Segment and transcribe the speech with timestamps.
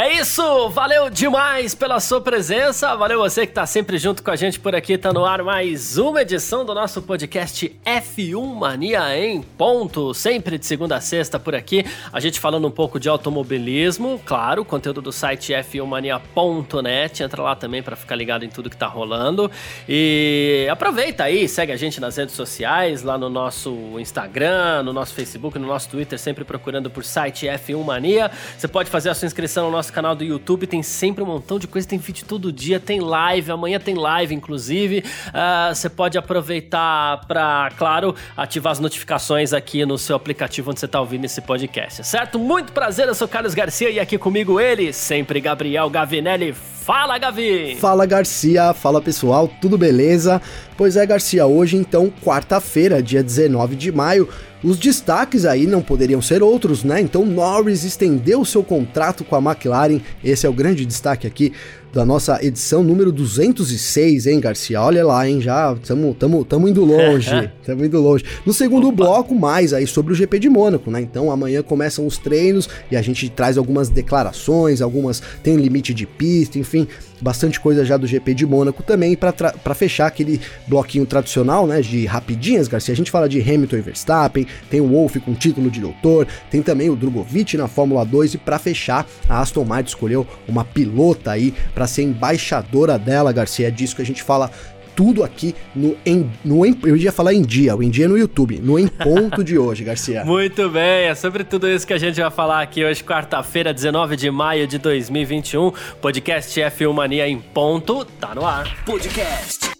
[0.00, 4.36] É isso, valeu demais pela sua presença, valeu você que tá sempre junto com a
[4.36, 9.42] gente por aqui, tá no ar mais uma edição do nosso podcast F1 Mania em
[9.42, 14.22] ponto, sempre de segunda a sexta por aqui, a gente falando um pouco de automobilismo,
[14.24, 18.86] claro, conteúdo do site f1mania.net, entra lá também para ficar ligado em tudo que tá
[18.86, 19.50] rolando
[19.88, 25.12] e aproveita aí, segue a gente nas redes sociais, lá no nosso Instagram, no nosso
[25.12, 29.26] Facebook, no nosso Twitter, sempre procurando por site F1 Mania, você pode fazer a sua
[29.26, 32.24] inscrição no nosso nosso canal do YouTube, tem sempre um montão de coisa, tem vídeo
[32.26, 34.98] todo dia, tem live, amanhã tem live, inclusive.
[35.28, 40.86] Uh, você pode aproveitar para, claro, ativar as notificações aqui no seu aplicativo onde você
[40.86, 42.38] está ouvindo esse podcast, certo?
[42.38, 46.77] Muito prazer, eu sou Carlos Garcia e aqui comigo ele, sempre Gabriel Gavinelli.
[46.88, 47.76] Fala, Gavi!
[47.78, 48.72] Fala, Garcia!
[48.72, 50.40] Fala, pessoal, tudo beleza?
[50.74, 54.26] Pois é, Garcia, hoje então, quarta-feira, dia 19 de maio,
[54.64, 56.98] os destaques aí não poderiam ser outros, né?
[56.98, 61.52] Então Norris estendeu seu contrato com a McLaren, esse é o grande destaque aqui
[61.92, 64.80] da nossa edição número 206, hein, Garcia?
[64.80, 68.24] Olha lá, hein, já estamos tamo, tamo indo longe, estamos indo longe.
[68.44, 68.96] No segundo Opa.
[68.96, 71.00] bloco, mais aí sobre o GP de Mônaco, né?
[71.00, 76.06] Então amanhã começam os treinos e a gente traz algumas declarações, algumas tem limite de
[76.06, 76.86] pista, enfim,
[77.20, 82.06] bastante coisa já do GP de Mônaco também para fechar aquele bloquinho tradicional, né, de
[82.06, 82.92] rapidinhas, Garcia.
[82.92, 86.62] A gente fala de Hamilton e Verstappen, tem o Wolff com título de doutor, tem
[86.62, 91.32] também o Drogovic na Fórmula 2 e para fechar, a Aston Martin escolheu uma pilota
[91.32, 93.68] aí para ser embaixadora dela, Garcia.
[93.68, 94.50] É disso que a gente fala
[94.96, 98.18] tudo aqui no, em, no em, eu ia falar em dia, o em dia no
[98.18, 100.24] YouTube, no em ponto de hoje, Garcia.
[100.26, 104.16] Muito bem, é sobre tudo isso que a gente vai falar aqui hoje, quarta-feira, 19
[104.16, 105.72] de maio de 2021.
[106.00, 108.84] Podcast F1 Mania em ponto, tá no ar.
[108.84, 109.70] Podcast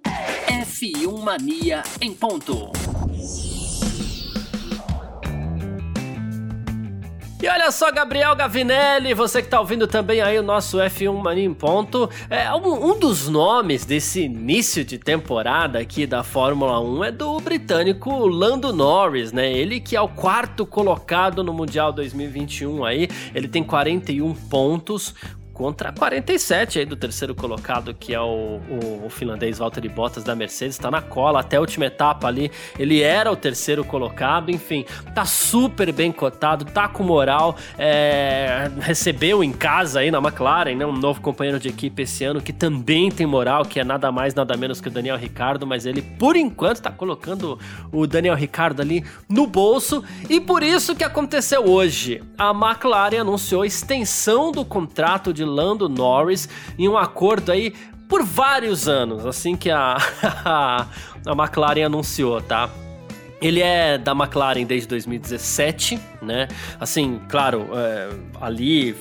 [0.47, 2.98] F1 Mania em ponto.
[7.41, 11.45] E olha só, Gabriel Gavinelli, você que tá ouvindo também aí o nosso F1 Mania
[11.45, 12.11] em Ponto.
[12.29, 17.39] É, um, um, dos nomes desse início de temporada aqui da Fórmula 1 é do
[17.39, 19.53] britânico Lando Norris, né?
[19.53, 23.09] Ele que é o quarto colocado no Mundial 2021 aí.
[23.33, 25.15] Ele tem 41 pontos,
[25.59, 30.37] contra 47 aí do terceiro colocado, que é o, o, o finlandês Valtteri Bottas da
[30.37, 32.49] Mercedes, está na cola até a última etapa ali.
[32.79, 34.87] Ele era o terceiro colocado, enfim,
[35.17, 37.57] tá super bem cotado, tá com moral.
[37.77, 42.41] É, recebeu em casa aí na McLaren, né, um novo companheiro de equipe esse ano
[42.41, 45.87] que também tem moral, que é nada mais, nada menos que o Daniel Ricardo, mas
[45.87, 47.59] ele por enquanto tá colocando
[47.91, 52.23] o Daniel Ricardo ali no bolso e por isso que aconteceu hoje.
[52.39, 56.49] A McLaren anunciou extensão do contrato de Lando Norris
[56.79, 57.73] em um acordo aí
[58.09, 59.97] por vários anos, assim que a,
[61.27, 62.71] a McLaren anunciou, tá?
[63.41, 66.49] Ele é da McLaren desde 2017, né?
[66.81, 68.09] Assim, claro, é,
[68.41, 68.97] ali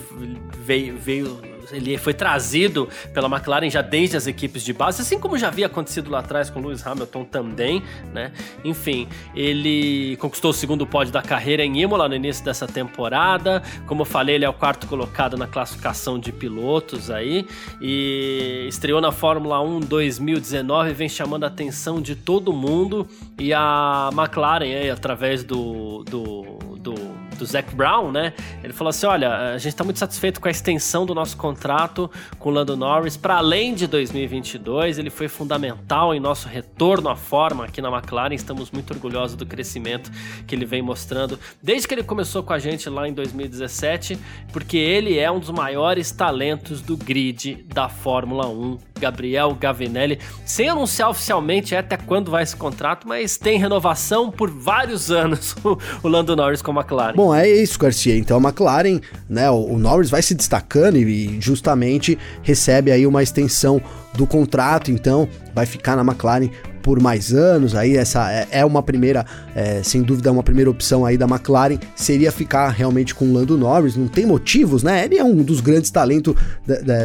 [0.64, 1.40] veio, veio
[1.72, 5.66] ele foi trazido pela McLaren já desde as equipes de base, assim como já havia
[5.66, 8.32] acontecido lá atrás com Lewis Hamilton também, né?
[8.64, 13.62] Enfim, ele conquistou o segundo pódio da carreira em Imola no início dessa temporada.
[13.86, 17.46] Como eu falei, ele é o quarto colocado na classificação de pilotos aí
[17.80, 23.06] e estreou na Fórmula 1 2019, vem chamando a atenção de todo mundo
[23.38, 28.34] e a McLaren aí, através do, do, do do Zac Brown, né?
[28.62, 32.10] Ele falou assim: olha, a gente está muito satisfeito com a extensão do nosso contrato
[32.38, 34.98] com o Lando Norris para além de 2022.
[34.98, 38.34] Ele foi fundamental em nosso retorno à forma aqui na McLaren.
[38.34, 40.10] Estamos muito orgulhosos do crescimento
[40.46, 44.18] que ele vem mostrando desde que ele começou com a gente lá em 2017,
[44.52, 50.68] porque ele é um dos maiores talentos do grid da Fórmula 1 Gabriel Gavinelli, sem
[50.68, 55.54] anunciar oficialmente até quando vai esse contrato, mas tem renovação por vários anos
[56.02, 57.14] o Lando Norris com a McLaren.
[57.14, 58.16] Bom, é isso, Garcia.
[58.16, 63.80] Então a McLaren, né, o Norris vai se destacando e justamente recebe aí uma extensão
[64.14, 66.50] do contrato, então vai ficar na McLaren
[66.88, 71.04] por mais anos, aí essa é, é uma primeira, é, sem dúvida, uma primeira opção
[71.04, 75.04] aí da McLaren seria ficar realmente com o Lando Norris, não tem motivos, né?
[75.04, 76.34] Ele é um dos grandes talentos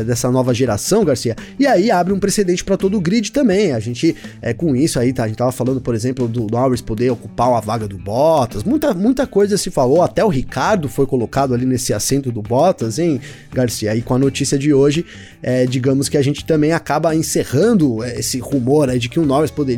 [0.08, 3.80] dessa nova geração, Garcia, e aí abre um precedente para todo o grid também, a
[3.82, 7.10] gente, é com isso aí, tá, a gente tava falando, por exemplo, do Norris poder
[7.10, 11.54] ocupar a vaga do Bottas, muita, muita coisa se falou, até o Ricardo foi colocado
[11.54, 13.20] ali nesse assento do Bottas, hein,
[13.52, 15.06] Garcia, e com a notícia de hoje,
[15.42, 19.52] é, digamos que a gente também acaba encerrando esse rumor aí de que o Norris
[19.52, 19.73] poderia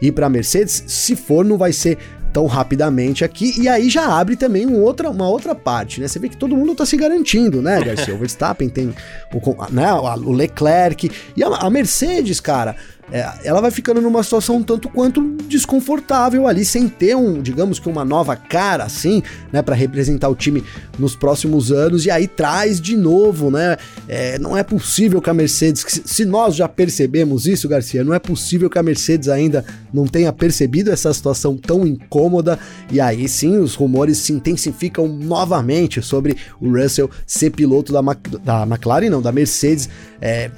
[0.00, 1.98] ir para a Mercedes, se for, não vai ser
[2.32, 3.58] tão rapidamente aqui.
[3.58, 6.06] E aí já abre também um outra, uma outra parte, né?
[6.06, 8.14] Você vê que todo mundo tá se garantindo, né, Garcia?
[8.14, 8.94] O Verstappen tem
[9.32, 12.76] o, né, o Leclerc e a, a Mercedes, cara
[13.10, 17.88] é, ela vai ficando numa situação tanto quanto desconfortável ali, sem ter um, digamos que
[17.88, 19.22] uma nova cara assim,
[19.52, 20.64] né, para representar o time
[20.98, 23.76] nos próximos anos, e aí traz de novo, né?
[24.08, 28.18] É, não é possível que a Mercedes, se nós já percebemos isso, Garcia, não é
[28.18, 32.58] possível que a Mercedes ainda não tenha percebido essa situação tão incômoda,
[32.90, 38.00] e aí sim os rumores se intensificam novamente sobre o Russell ser piloto da,
[38.42, 39.88] da McLaren, não, da Mercedes.
[40.20, 40.50] É,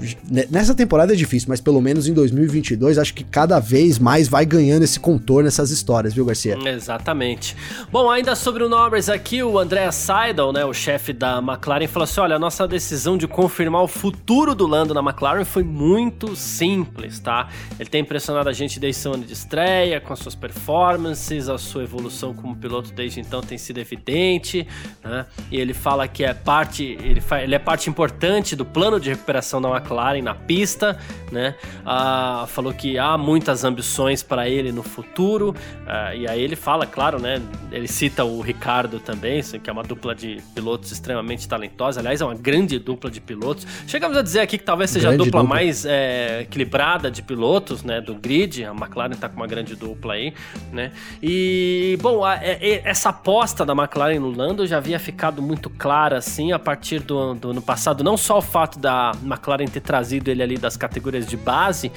[0.51, 4.29] nessa temporada é difícil, mas pelo menos em 2020 2022, acho que cada vez mais
[4.29, 6.57] vai ganhando esse contorno, essas histórias, viu, Garcia?
[6.67, 7.57] Exatamente.
[7.91, 12.05] Bom, ainda sobre o Norris aqui, o André Seidel, né, o chefe da McLaren, falou
[12.05, 16.37] assim: olha, a nossa decisão de confirmar o futuro do Lando na McLaren foi muito
[16.37, 17.49] simples, tá?
[17.79, 21.59] Ele tem impressionado a gente desde seu ano de estreia, com as suas performances, a
[21.59, 24.67] sua evolução como piloto desde então tem sido evidente,
[25.03, 25.27] né?
[25.51, 29.61] E ele fala que é parte, ele, ele é parte importante do plano de recuperação
[29.61, 30.99] da McLaren na pista,
[31.31, 31.55] né?
[31.85, 35.51] Ah, falou que há muitas ambições para ele no futuro.
[35.51, 37.41] Uh, e aí ele fala, claro, né?
[37.71, 42.01] Ele cita o Ricardo também, que é uma dupla de pilotos extremamente talentosa.
[42.01, 43.67] Aliás, é uma grande dupla de pilotos.
[43.87, 45.55] Chegamos a dizer aqui que talvez seja grande a dupla, dupla.
[45.57, 48.01] mais é, equilibrada de pilotos, né?
[48.01, 48.65] Do grid.
[48.65, 50.35] A McLaren está com uma grande dupla aí,
[50.73, 50.93] né?
[51.23, 52.41] E, bom, a, a,
[52.85, 57.35] essa aposta da McLaren no Lando já havia ficado muito clara, assim, a partir do,
[57.35, 58.03] do ano passado.
[58.03, 61.91] Não só o fato da McLaren ter trazido ele ali das categorias de base,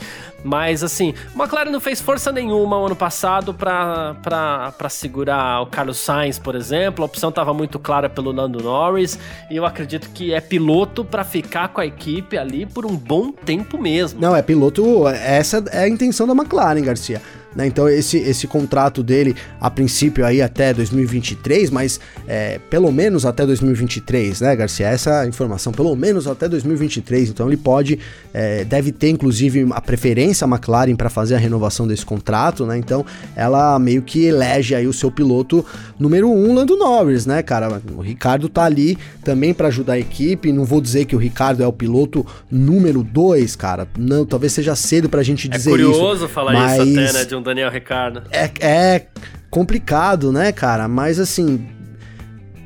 [0.43, 6.55] mas assim, McLaren não fez força nenhuma ano passado para segurar o Carlos Sainz, por
[6.55, 7.03] exemplo.
[7.03, 9.17] A opção estava muito clara pelo Lando Norris.
[9.49, 13.31] E eu acredito que é piloto para ficar com a equipe ali por um bom
[13.31, 14.19] tempo mesmo.
[14.19, 15.07] Não, é piloto.
[15.07, 17.21] Essa é a intenção da McLaren, Garcia.
[17.55, 17.67] Né?
[17.67, 23.45] Então esse, esse contrato dele, a princípio aí até 2023, mas é, pelo menos até
[23.45, 24.87] 2023, né, Garcia?
[24.87, 27.29] Essa informação, pelo menos até 2023.
[27.29, 27.99] Então ele pode,
[28.33, 32.77] é, deve ter inclusive a preferência a McLaren para fazer a renovação desse contrato, né?
[32.77, 33.05] Então
[33.35, 35.65] ela meio que elege aí o seu piloto
[35.99, 37.81] número um, Lando Norris, né, cara?
[37.95, 40.51] O Ricardo tá ali também para ajudar a equipe.
[40.51, 43.87] Não vou dizer que o Ricardo é o piloto número dois, cara.
[43.97, 45.79] Não, talvez seja cedo pra gente é dizer isso.
[45.79, 46.87] É curioso isso, falar mas...
[46.87, 48.23] isso até, né, de um Daniel Ricardo.
[48.31, 49.07] É, é
[49.49, 50.87] complicado, né, cara?
[50.87, 51.67] Mas assim,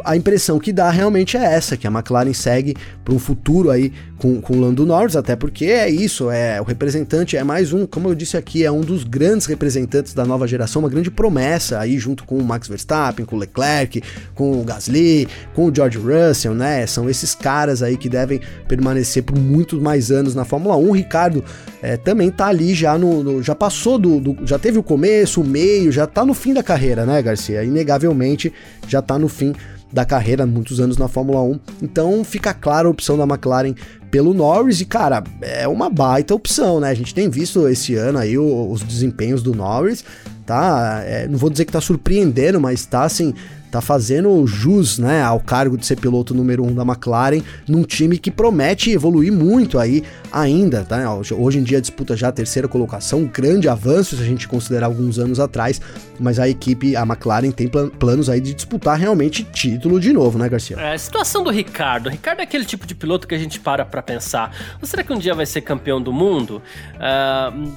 [0.06, 3.92] a impressão que dá realmente é essa, que a McLaren segue para um futuro aí
[4.18, 7.86] com, com o Lando Norris, até porque é isso, é o representante é mais um,
[7.86, 11.80] como eu disse aqui, é um dos grandes representantes da nova geração, uma grande promessa
[11.80, 14.02] aí junto com o Max Verstappen, com o Leclerc,
[14.34, 16.86] com o Gasly, com o George Russell, né?
[16.88, 20.88] São esses caras aí que devem permanecer por muitos mais anos na Fórmula 1.
[20.88, 21.44] O Ricardo
[21.81, 25.42] é, também tá ali já no, no já passou do, do, já teve o começo,
[25.42, 27.63] o meio, já tá no fim da carreira, né, Garcia?
[27.63, 28.52] Inegavelmente
[28.88, 29.54] já tá no fim
[29.95, 31.59] da carreira, muitos anos na Fórmula 1.
[31.81, 33.74] Então fica clara a opção da McLaren
[34.12, 36.89] pelo Norris e, cara, é uma baita opção, né?
[36.89, 40.03] A gente tem visto esse ano aí os desempenhos do Norris,
[40.45, 41.01] tá?
[41.06, 43.33] É, não vou dizer que tá surpreendendo, mas tá assim
[43.75, 48.18] tá fazendo jus, né, ao cargo de ser piloto número um da McLaren num time
[48.18, 50.01] que promete evoluir muito aí
[50.31, 51.13] ainda, tá?
[51.38, 54.86] Hoje em dia disputa já a terceira colocação, um grande avanço se a gente considerar
[54.86, 55.81] alguns anos atrás,
[56.18, 60.47] mas a equipe, a McLaren tem planos aí de disputar realmente título de novo, né,
[60.47, 60.78] Garcia?
[60.80, 62.07] É, a situação do Ricardo.
[62.07, 64.56] O Ricardo é aquele tipo de piloto que a gente para pra pensar.
[64.83, 66.61] Será que um dia vai ser campeão do mundo?
[66.95, 67.73] Uh,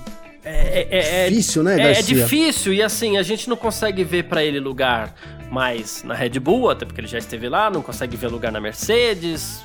[0.48, 1.94] é, é, é, difícil, né, Garcia?
[1.94, 5.14] É, é difícil e assim, a gente não consegue ver para ele lugar
[5.50, 8.60] mais na Red Bull, até porque ele já esteve lá, não consegue ver lugar na
[8.60, 9.62] Mercedes,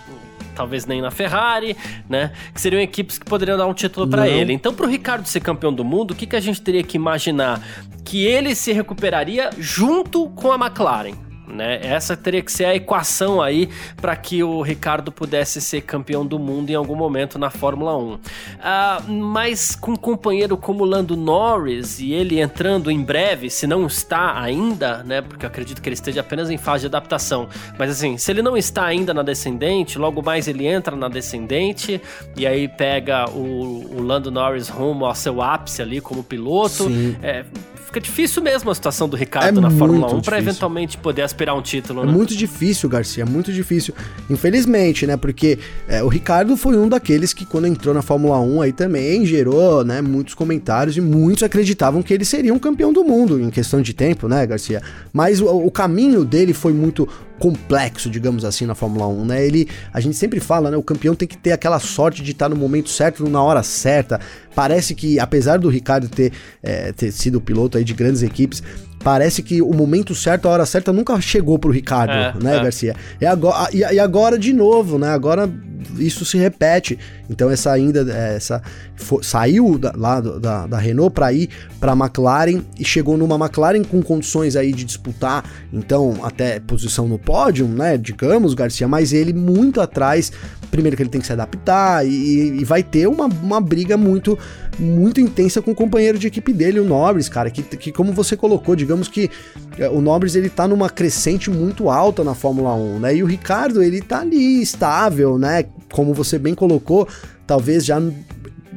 [0.56, 1.76] talvez nem na Ferrari,
[2.08, 2.32] né?
[2.54, 4.54] Que seriam equipes que poderiam dar um título para ele.
[4.54, 6.96] Então, para o Ricardo ser campeão do mundo, o que, que a gente teria que
[6.96, 7.62] imaginar?
[8.06, 11.80] Que ele se recuperaria junto com a McLaren né?
[11.82, 16.40] Essa teria que ser a equação aí para que o Ricardo pudesse ser campeão do
[16.40, 18.14] mundo em algum momento na Fórmula 1.
[18.14, 18.20] Uh,
[18.62, 23.86] ah, mas com um companheiro como Lando Norris e ele entrando em breve, se não
[23.86, 25.22] está ainda, né?
[25.22, 27.48] Porque eu acredito que ele esteja apenas em fase de adaptação.
[27.78, 32.02] Mas assim, se ele não está ainda na descendente, logo mais ele entra na descendente
[32.36, 36.88] e aí pega o, o Lando Norris rumo ao seu ápice ali como piloto.
[37.22, 37.46] É,
[37.94, 41.43] fica difícil mesmo a situação do Ricardo é na Fórmula 1 para eventualmente poder aspirar
[41.52, 42.12] um título, é né?
[42.12, 43.94] É muito difícil, Garcia, é muito difícil.
[44.30, 45.18] Infelizmente, né?
[45.18, 45.58] Porque
[45.88, 49.84] é, o Ricardo foi um daqueles que quando entrou na Fórmula 1 aí também gerou,
[49.84, 53.82] né, muitos comentários e muitos acreditavam que ele seria um campeão do mundo em questão
[53.82, 54.82] de tempo, né, Garcia?
[55.12, 57.10] Mas o, o caminho dele foi muito
[57.40, 59.46] complexo, digamos assim, na Fórmula 1, né?
[59.46, 60.78] Ele, a gente sempre fala, né?
[60.78, 64.20] O campeão tem que ter aquela sorte de estar no momento certo, na hora certa.
[64.56, 66.32] Parece que, apesar do Ricardo ter,
[66.62, 68.64] é, ter sido piloto aí de grandes equipes,
[69.04, 72.64] parece que o momento certo, a hora certa nunca chegou pro Ricardo, é, né, é.
[72.64, 72.96] Garcia?
[73.20, 75.10] E agora, e, e, agora de novo, né?
[75.10, 75.50] Agora
[75.98, 76.98] isso se repete.
[77.30, 78.62] Então essa ainda essa
[78.96, 83.36] foi, saiu da, lá da, da Renault para ir para a McLaren e chegou numa
[83.36, 87.98] McLaren com condições aí de disputar, então até posição no pódio, né?
[87.98, 90.32] Digamos, Garcia, mas ele muito atrás.
[90.72, 94.40] Primeiro que ele tem que se adaptar e, e vai ter uma, uma briga muito
[94.80, 98.36] muito intensa com o companheiro de equipe dele, o Norris, cara, que, que como você
[98.36, 99.30] colocou, digamos que
[99.78, 103.16] é, o Norris ele tá numa crescente muito alta na Fórmula 1, né?
[103.16, 105.66] E o Ricardo, ele tá ali estável, né?
[105.92, 107.08] Como você bem colocou,
[107.46, 108.02] talvez já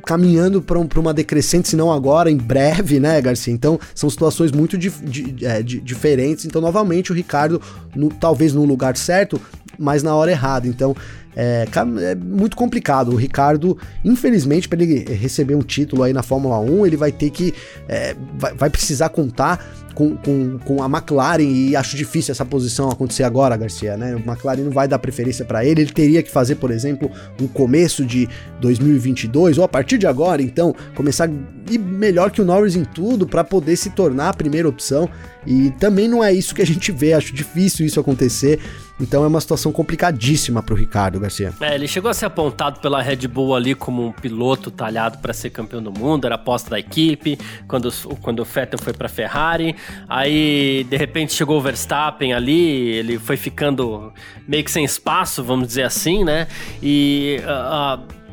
[0.07, 3.53] caminhando para um, uma decrescente, se não agora, em breve, né, Garcia?
[3.53, 6.45] Então, são situações muito di, di, é, di, diferentes.
[6.45, 7.61] Então, novamente, o Ricardo,
[7.95, 9.41] no, talvez no lugar certo,
[9.77, 10.69] mas na hora errada.
[10.69, 10.95] Então,
[11.37, 11.67] é,
[12.03, 13.13] é muito complicado.
[13.13, 17.31] O Ricardo, infelizmente, para ele receber um título aí na Fórmula 1, ele vai ter
[17.31, 17.53] que.
[17.87, 19.65] É, vai, vai precisar contar
[19.97, 24.15] com, com, com a McLaren e acho difícil essa posição acontecer agora, Garcia, né?
[24.15, 27.47] O McLaren não vai dar preferência para ele, ele teria que fazer, por exemplo, um
[27.49, 28.29] começo de
[28.61, 31.31] 2022 ou a partir de agora, então, começar
[31.71, 35.09] e melhor que o Norris em tudo para poder se tornar a primeira opção.
[35.47, 38.61] E também não é isso que a gente vê, acho difícil isso acontecer.
[39.01, 41.53] Então é uma situação complicadíssima para o Ricardo Garcia.
[41.61, 45.33] É, ele chegou a ser apontado pela Red Bull ali como um piloto talhado para
[45.33, 47.39] ser campeão do mundo, era aposta da equipe,
[47.69, 49.77] quando, quando o Vettel foi para Ferrari.
[50.09, 54.13] Aí, de repente, chegou o Verstappen ali, ele foi ficando
[54.49, 56.49] meio que sem espaço, vamos dizer assim, né?
[56.83, 57.41] E.
[57.43, 58.26] Uh,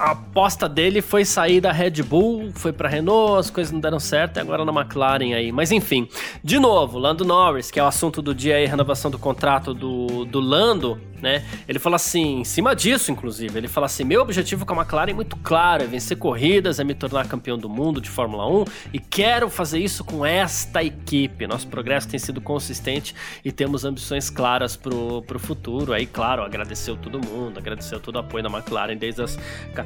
[0.00, 4.00] a aposta dele foi sair da Red Bull, foi para Renault, as coisas não deram
[4.00, 5.52] certo, e agora na McLaren aí.
[5.52, 6.08] Mas enfim,
[6.42, 10.24] de novo, Lando Norris, que é o assunto do dia aí, renovação do contrato do,
[10.24, 11.44] do Lando, né?
[11.68, 15.10] Ele fala assim, em cima disso, inclusive, ele fala assim: meu objetivo com a McLaren
[15.10, 18.64] é muito claro, é vencer corridas, é me tornar campeão do mundo de Fórmula 1
[18.92, 21.46] e quero fazer isso com esta equipe.
[21.46, 23.14] Nosso progresso tem sido consistente
[23.44, 25.92] e temos ambições claras pro, pro futuro.
[25.92, 29.38] Aí, claro, agradeceu todo mundo, agradeceu todo o apoio da McLaren desde as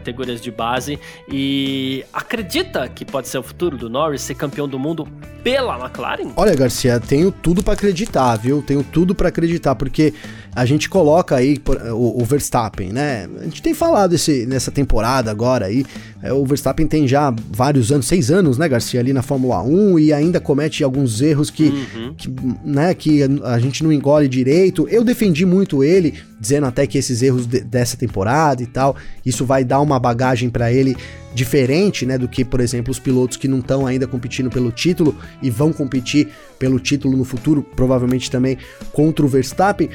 [0.05, 4.79] categorias de base e acredita que pode ser o futuro do Norris ser campeão do
[4.79, 5.09] mundo
[5.43, 6.31] pela McLaren?
[6.37, 8.63] Olha, Garcia, tenho tudo para acreditar, viu?
[8.63, 10.13] Tenho tudo para acreditar, porque
[10.55, 11.61] a gente coloca aí
[11.93, 13.29] o, o, Verstappen, né?
[13.41, 15.85] A gente tem falado esse, nessa temporada agora aí,
[16.23, 19.99] é, o Verstappen tem já vários anos, seis anos, né, Garcia, ali na Fórmula 1
[19.99, 22.15] e ainda comete alguns erros que, uhum.
[22.17, 22.35] que,
[22.65, 24.89] né, que a gente não engole direito.
[24.89, 28.97] Eu defendi muito ele, dizendo até que esses erros de, dessa temporada e tal,
[29.27, 30.97] isso vai dar uma bagagem para ele
[31.35, 35.17] diferente, né, do que, por exemplo, os pilotos que não estão ainda competindo pelo título
[35.43, 38.57] e vão competir pelo título no futuro, provavelmente também
[38.93, 39.91] contra o Verstappen.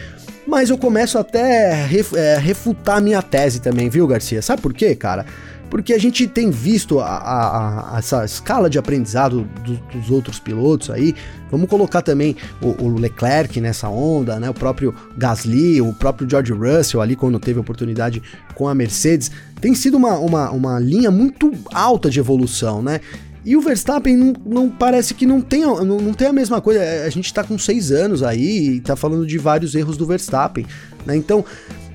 [0.45, 4.41] Mas eu começo até a é, refutar minha tese também, viu, Garcia?
[4.41, 5.25] Sabe por quê, cara?
[5.69, 10.39] Porque a gente tem visto a, a, a, essa escala de aprendizado do, dos outros
[10.39, 11.15] pilotos aí.
[11.51, 14.49] Vamos colocar também o, o, Leclerc nessa onda, né?
[14.49, 18.21] O próprio Gasly, o próprio George Russell ali quando teve oportunidade
[18.55, 19.31] com a Mercedes.
[19.61, 22.99] Tem sido uma, uma, uma linha muito alta de evolução, né?
[23.45, 26.81] E o Verstappen não, não, parece que não tem, não, não tem a mesma coisa.
[27.05, 30.65] A gente tá com seis anos aí e tá falando de vários erros do Verstappen,
[31.05, 31.15] né?
[31.15, 31.45] Então,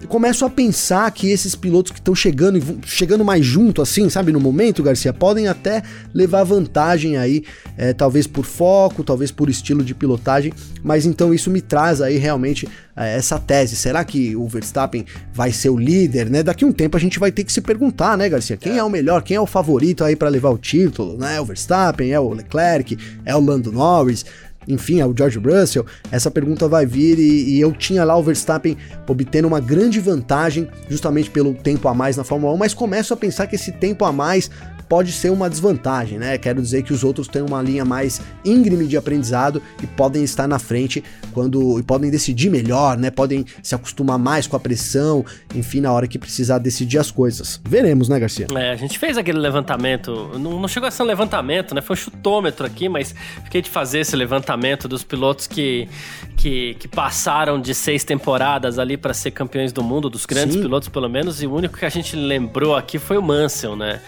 [0.09, 4.41] começo a pensar que esses pilotos que estão chegando chegando mais junto, assim, sabe, no
[4.41, 5.83] momento, Garcia, podem até
[6.13, 7.45] levar vantagem aí,
[7.77, 12.17] é, talvez por foco, talvez por estilo de pilotagem, mas então isso me traz aí
[12.17, 13.77] realmente é, essa tese.
[13.77, 16.43] Será que o Verstappen vai ser o líder, né?
[16.43, 18.57] Daqui um tempo a gente vai ter que se perguntar, né, Garcia?
[18.57, 21.37] Quem é, é o melhor, quem é o favorito aí para levar o título, né?
[21.37, 24.25] É o Verstappen, é o Leclerc, é o Lando Norris
[24.67, 28.77] enfim, ao George Russell, essa pergunta vai vir e, e, eu tinha lá o Verstappen
[29.07, 33.17] obtendo uma grande vantagem justamente pelo tempo a mais na Fórmula 1, mas começo a
[33.17, 34.51] pensar que esse tempo a mais
[34.89, 36.39] pode ser uma desvantagem, né?
[36.39, 40.47] Quero dizer que os outros têm uma linha mais íngreme de aprendizado e podem estar
[40.47, 43.11] na frente quando e podem decidir melhor, né?
[43.11, 45.25] Podem se acostumar mais com a pressão,
[45.55, 47.61] enfim, na hora que precisar decidir as coisas.
[47.65, 48.47] Veremos, né, Garcia?
[48.55, 51.81] É, a gente fez aquele levantamento, não, não chegou a ser um levantamento, né?
[51.81, 53.15] Foi um chutômetro aqui, mas
[53.45, 55.89] fiquei de fazer esse levantamento dos pilotos que,
[56.37, 60.63] que, que passaram de seis temporadas ali para ser campeões do mundo, dos grandes Sim.
[60.63, 64.01] pilotos pelo menos, e o único que a gente lembrou aqui foi o Mansell, né?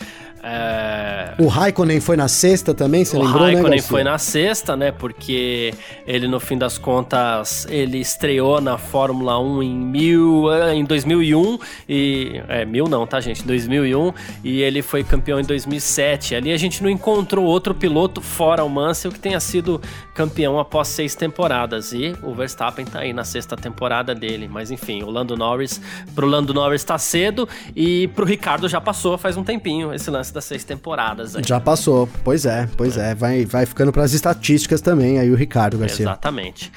[0.49, 1.35] É...
[1.38, 4.76] O Raikkonen foi na sexta também, você o lembrou, né, O Raikkonen foi na sexta,
[4.76, 4.93] né?
[4.93, 5.75] Porque
[6.07, 11.59] ele, no fim das contas, ele estreou na Fórmula 1 em, mil, eh, em 2001
[11.88, 12.41] e...
[12.49, 13.43] É, mil não, tá, gente?
[13.43, 14.12] 2001
[14.45, 16.37] e ele foi campeão em 2007.
[16.37, 19.81] Ali a gente não encontrou outro piloto fora o Mansell que tenha sido
[20.15, 24.49] campeão após seis temporadas e o Verstappen tá aí na sexta temporada dele.
[24.49, 25.81] Mas enfim, o Lando Norris,
[26.15, 30.36] pro Lando Norris tá cedo e pro Ricardo já passou faz um tempinho esse lance
[30.37, 31.35] das seis temporadas.
[31.35, 31.43] Aí.
[31.45, 33.11] Já passou, pois é, pois é.
[33.11, 33.14] é.
[33.14, 36.05] Vai, vai ficando pras estatísticas também aí o Ricardo Garcia.
[36.05, 36.71] Exatamente.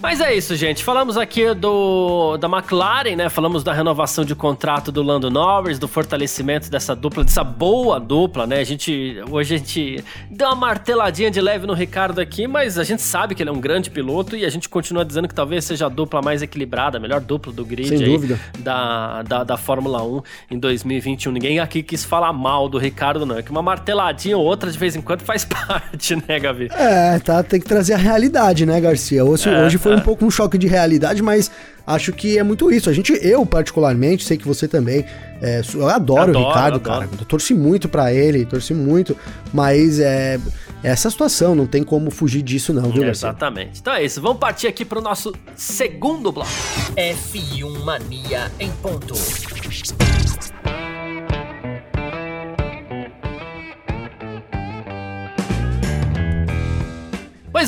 [0.00, 0.84] Mas é isso, gente.
[0.84, 3.28] Falamos aqui do da McLaren, né?
[3.28, 8.46] Falamos da renovação de contrato do Lando Norris, do fortalecimento dessa dupla, dessa boa dupla,
[8.46, 8.60] né?
[8.60, 12.84] A gente hoje a gente deu uma marteladinha de leve no Ricardo aqui, mas a
[12.84, 15.64] gente sabe que ele é um grande piloto e a gente continua dizendo que talvez
[15.64, 18.38] seja a dupla mais equilibrada, a melhor dupla do grid Sem dúvida.
[18.58, 21.32] Da, da, da Fórmula 1 em 2021.
[21.32, 23.38] Ninguém aqui quis falar mal do Ricardo, não.
[23.38, 26.68] É que uma marteladinha ou outra de vez em quando faz parte, né, Gavi?
[26.72, 29.24] É, tá, tem que trazer a realidade, né, Garcia?
[29.24, 29.96] Hoje, é, hoje foi é.
[29.96, 31.50] um pouco um choque de realidade, mas
[31.86, 32.90] acho que é muito isso.
[32.90, 35.04] A gente, eu particularmente, sei que você também,
[35.40, 37.00] é, eu adoro, adoro o Ricardo, adoro.
[37.00, 37.10] cara.
[37.20, 39.16] Eu torci muito para ele, torci muito,
[39.52, 40.38] mas é
[40.82, 43.80] essa situação, não tem como fugir disso não, viu, Exatamente.
[43.80, 46.50] Então é isso, vamos partir aqui pro nosso segundo bloco.
[46.96, 49.14] F1 Mania em ponto.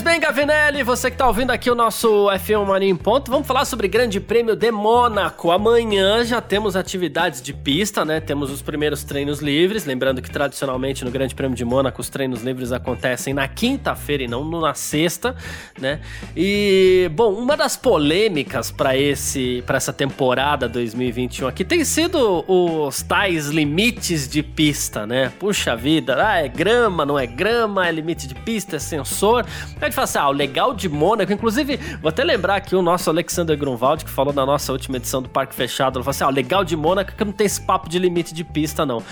[0.09, 3.67] Bem, Gavinelli, você que está ouvindo aqui o nosso F1 Mania em Ponto, vamos falar
[3.67, 5.51] sobre Grande Prêmio de Mônaco.
[5.51, 8.19] Amanhã já temos atividades de pista, né?
[8.19, 9.85] Temos os primeiros treinos livres.
[9.85, 14.27] Lembrando que tradicionalmente no Grande Prêmio de Mônaco os treinos livres acontecem na quinta-feira e
[14.27, 15.37] não na sexta,
[15.79, 16.01] né?
[16.35, 23.03] E, bom, uma das polêmicas para esse para essa temporada 2021 aqui tem sido os
[23.03, 25.31] tais limites de pista, né?
[25.39, 29.45] Puxa vida, ah, é grama, não é grama, é limite de pista, é sensor.
[29.79, 32.83] A gente fala assim, ah, o legal de Mônaco, inclusive, vou até lembrar aqui o
[32.83, 36.25] nosso Alexander Grunwald, que falou na nossa última edição do Parque Fechado, ele falou assim,
[36.25, 38.87] ah, o legal de Mônaco é que não tem esse papo de limite de pista,
[38.87, 39.03] não.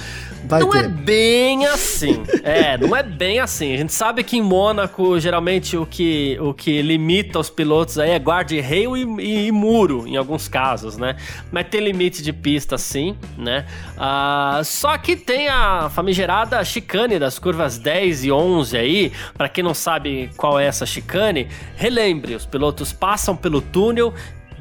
[0.44, 0.84] Vai não é ter.
[0.84, 2.22] é bem assim.
[2.44, 3.74] é, não é bem assim.
[3.74, 8.10] A gente sabe que em Mônaco, geralmente, o que, o que limita os pilotos aí
[8.10, 11.16] é guarda-rail e, e, e, muro, em alguns casos, né?
[11.50, 13.66] Mas tem limite de pista, sim, né?
[13.98, 19.64] Ah, só que tem a famigerada chicane das curvas 10 e 11 aí, para quem
[19.64, 24.14] não sabe qual é essa chicane, relembre, os pilotos passam pelo túnel,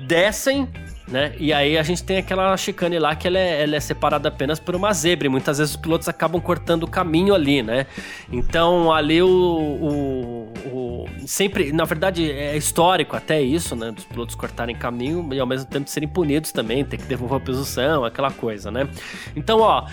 [0.08, 0.68] descem
[1.08, 1.36] né?
[1.38, 4.60] E aí a gente tem aquela chicane lá que ela é, ela é, separada apenas
[4.60, 5.28] por uma zebra.
[5.28, 7.86] E muitas vezes os pilotos acabam cortando o caminho ali, né?
[8.32, 13.92] Então ali o, o, o, sempre, na verdade, é histórico até isso, né?
[13.92, 17.40] Dos pilotos cortarem caminho e ao mesmo tempo serem punidos também, ter que devolver a
[17.40, 18.88] posição, aquela coisa, né?
[19.36, 19.86] Então, ó.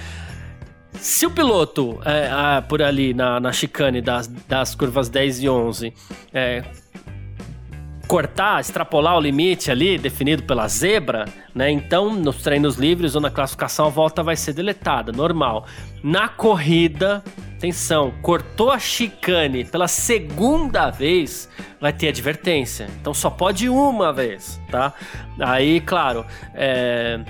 [0.95, 5.93] Se o piloto, é, por ali na, na chicane das, das curvas 10 e 11,
[6.33, 6.63] é,
[8.07, 11.25] cortar, extrapolar o limite ali definido pela zebra,
[11.55, 11.71] né?
[11.71, 15.67] Então, nos treinos livres ou na classificação, a volta vai ser deletada, normal.
[16.05, 17.23] Na corrida,
[17.57, 21.49] atenção, cortou a chicane pela segunda vez,
[21.81, 22.87] vai ter advertência.
[23.01, 24.93] Então só pode uma vez, tá?
[25.41, 27.21] Aí, claro, é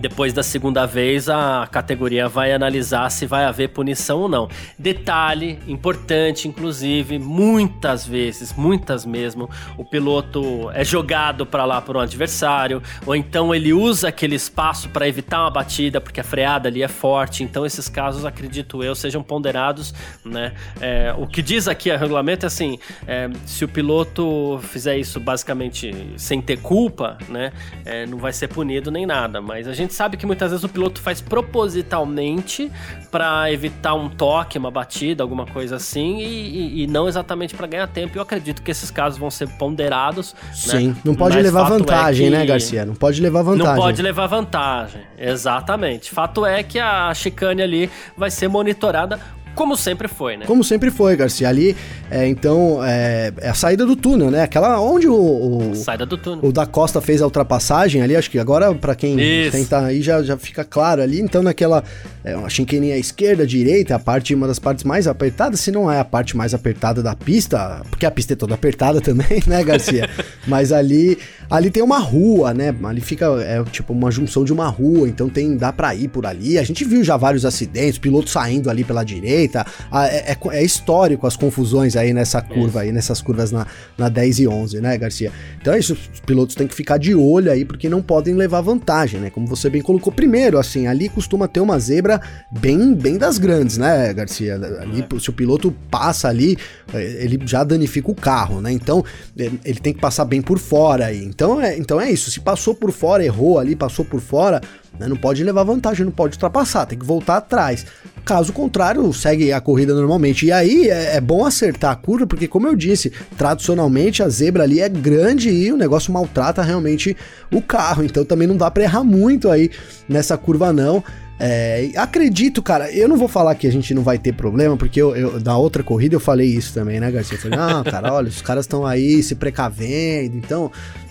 [0.00, 4.48] depois da segunda vez, a categoria vai analisar se vai haver punição ou não.
[4.78, 12.00] Detalhe importante, inclusive, muitas vezes, muitas mesmo, o piloto é jogado para lá por um
[12.00, 16.82] adversário, ou então ele usa aquele espaço para evitar uma batida, porque a freada ali
[16.82, 17.44] é forte.
[17.44, 19.92] Então, esses casos, acredito eu, sejam ponderados.
[20.24, 20.52] Né?
[20.80, 25.20] É, o que diz aqui a regulamento é assim: é, se o piloto fizer isso
[25.20, 27.52] basicamente sem ter culpa, né,
[27.84, 30.64] é, não vai ser punido nem nada, mas a gente gente sabe que muitas vezes
[30.64, 32.70] o piloto faz propositalmente
[33.10, 37.66] para evitar um toque, uma batida, alguma coisa assim, e, e, e não exatamente para
[37.66, 38.16] ganhar tempo.
[38.16, 40.34] Eu acredito que esses casos vão ser ponderados.
[40.48, 40.54] Né?
[40.54, 40.96] Sim, né?
[41.04, 42.36] não pode Mas levar é vantagem, é que...
[42.36, 42.86] né, Garcia?
[42.86, 43.74] Não pode levar vantagem.
[43.74, 46.10] Não pode levar vantagem, exatamente.
[46.10, 49.18] Fato é que a chicane ali vai ser monitorada
[49.54, 50.46] como sempre foi, né?
[50.46, 51.48] Como sempre foi, Garcia.
[51.48, 51.76] Ali,
[52.10, 54.42] é, então, é, é, a saída do túnel, né?
[54.42, 55.74] Aquela onde o, o.
[55.74, 56.44] Saída do túnel.
[56.44, 59.16] O da Costa fez a ultrapassagem ali, acho que agora, para quem
[59.50, 61.20] tentar aí, já, já fica claro ali.
[61.20, 61.82] Então, naquela.
[62.22, 65.98] É, uma chinqueninha esquerda, direita, a parte, uma das partes mais apertadas, se não é
[65.98, 70.08] a parte mais apertada da pista, porque a pista é toda apertada também, né, Garcia?
[70.46, 71.18] Mas ali.
[71.50, 72.72] Ali tem uma rua, né?
[72.84, 76.24] Ali fica, é tipo uma junção de uma rua, então tem dá para ir por
[76.24, 76.56] ali.
[76.56, 79.66] A gente viu já vários acidentes, pilotos saindo ali pela direita.
[79.92, 83.66] É, é, é, histórico as confusões aí nessa curva aí, nessas curvas na,
[83.98, 85.32] na 10 e 11, né, Garcia?
[85.60, 88.60] Então é isso, os pilotos têm que ficar de olho aí, porque não podem levar
[88.60, 89.28] vantagem, né?
[89.28, 90.12] Como você bem colocou.
[90.12, 94.54] Primeiro, assim, ali costuma ter uma zebra bem, bem das grandes, né, Garcia?
[94.54, 95.18] Ali, é.
[95.18, 96.56] se o piloto passa ali,
[96.94, 98.70] é, ele já danifica o carro, né?
[98.70, 99.04] Então,
[99.36, 101.24] é, ele tem que passar bem por fora aí.
[101.40, 102.30] Então é, então é isso.
[102.30, 104.60] Se passou por fora, errou ali, passou por fora,
[104.98, 105.08] né?
[105.08, 107.86] Não pode levar vantagem, não pode ultrapassar, tem que voltar atrás.
[108.26, 110.44] Caso contrário, segue a corrida normalmente.
[110.44, 114.64] E aí é, é, bom acertar a curva, porque, como eu disse, tradicionalmente a zebra
[114.64, 117.16] ali é grande e o negócio maltrata realmente
[117.50, 118.04] o carro.
[118.04, 119.70] Então também não dá para errar muito aí
[120.06, 121.02] nessa curva, não.
[121.42, 125.00] É, acredito, cara, eu não vou falar que a gente não vai ter problema, porque
[125.00, 127.38] eu, eu da outra corrida eu falei isso também, né, Garcia?
[127.38, 130.70] Eu falei, não, cara, olha, os caras estão aí se precavendo, então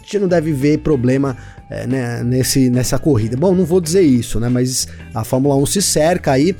[0.09, 1.37] gente não deve ver problema
[1.69, 3.37] é, né, nesse, nessa corrida.
[3.37, 4.49] Bom, não vou dizer isso, né?
[4.49, 6.55] Mas a Fórmula 1 se cerca aí.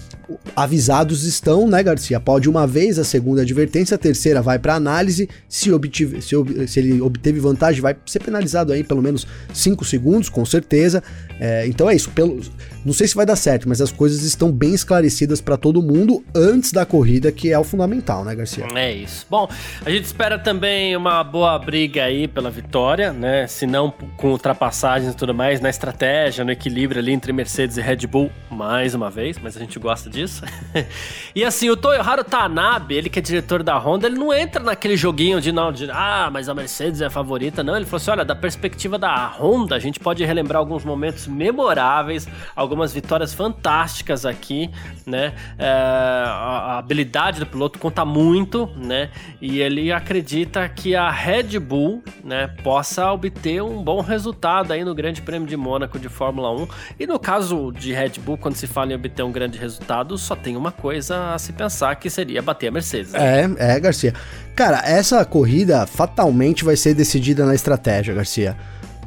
[0.56, 2.20] Avisados estão, né, Garcia?
[2.20, 5.28] Pode uma vez, a segunda advertência, a terceira vai para análise.
[5.48, 6.36] Se, obtive, se,
[6.68, 11.02] se, ele obteve vantagem, vai ser penalizado aí pelo menos 5 segundos, com certeza.
[11.39, 12.12] É, então é isso.
[12.12, 12.39] Pelo,
[12.86, 16.24] não sei se vai dar certo, mas as coisas estão bem esclarecidas para todo mundo
[16.36, 18.68] antes da corrida, que é o fundamental, né, Garcia?
[18.76, 19.26] É isso.
[19.30, 19.50] Bom,
[19.86, 23.48] a gente espera também uma boa briga aí pela vitória, né?
[23.48, 27.78] Se não com ultrapassagem vantagens e tudo mais, na estratégia, no equilíbrio ali entre Mercedes
[27.78, 30.18] e Red Bull, mais uma vez, mas a gente gosta disso.
[31.36, 34.97] e assim, o Toyoharu Tanabe, ele que é diretor da Honda, ele não entra naquele
[34.97, 37.75] joguinho de não, de ah, mas a Mercedes é a favorita, não.
[37.75, 42.27] Ele falou assim: olha, da perspectiva da Honda, a gente pode relembrar alguns momentos memoráveis,
[42.55, 44.69] algumas vitórias fantásticas aqui,
[45.05, 45.34] né?
[45.58, 49.10] É, a, a habilidade do piloto conta muito, né?
[49.41, 54.93] E ele acredita que a Red Bull, né, possa obter um bom resultado aí no
[54.95, 56.67] Grande Prêmio de Mônaco de Fórmula 1.
[56.99, 60.36] E no caso de Red Bull, quando se fala em obter um grande resultado, só
[60.36, 63.13] tem uma coisa a se pensar que seria bater a Mercedes.
[63.13, 63.19] Né?
[63.58, 64.13] É, é, Garcia.
[64.56, 68.58] Cara, essa corrida fatalmente vai ser decidida na estratégia, Garcia.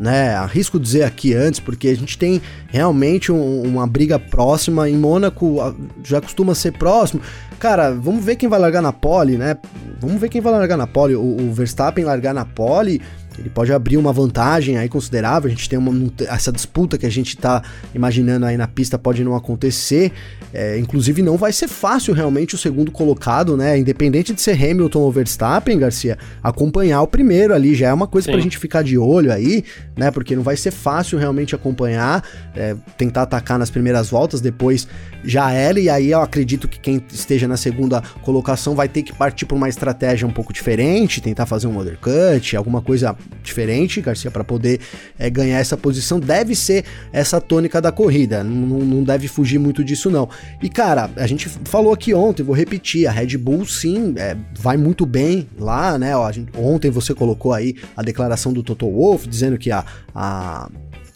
[0.01, 4.89] Né, arrisco dizer aqui antes, porque a gente tem realmente um, uma briga próxima.
[4.89, 5.59] Em Mônaco
[6.03, 7.21] já costuma ser próximo.
[7.59, 9.57] Cara, vamos ver quem vai largar na pole, né?
[10.01, 11.15] Vamos ver quem vai largar na pole.
[11.15, 13.01] O, o Verstappen largar na pole
[13.39, 15.49] ele pode abrir uma vantagem aí considerável.
[15.49, 15.93] A gente tem uma,
[16.29, 17.63] essa disputa que a gente está
[17.95, 20.13] imaginando aí na pista pode não acontecer.
[20.53, 23.79] É, inclusive, não vai ser fácil realmente o segundo colocado, né?
[23.79, 28.31] Independente de ser Hamilton ou Verstappen, Garcia, acompanhar o primeiro ali já é uma coisa
[28.31, 29.65] para a gente ficar de olho aí,
[29.97, 30.11] né?
[30.11, 32.23] Porque não vai ser fácil realmente acompanhar,
[32.55, 34.87] é, tentar atacar nas primeiras voltas, depois
[35.25, 35.81] já era.
[35.81, 39.55] E aí eu acredito que quem esteja na segunda colocação vai ter que partir por
[39.55, 44.81] uma estratégia um pouco diferente, tentar fazer um undercut, alguma coisa diferente, Garcia, para poder
[45.19, 46.21] é, ganhar essa posição.
[46.21, 50.29] Deve ser essa tônica da corrida, não, não deve fugir muito disso, não.
[50.63, 54.77] E cara, a gente falou aqui ontem, vou repetir: a Red Bull sim é, vai
[54.77, 56.17] muito bem lá, né?
[56.17, 60.71] Ó, gente, ontem você colocou aí a declaração do Toto Wolff dizendo que a, a